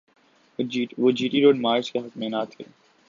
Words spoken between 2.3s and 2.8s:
تھے۔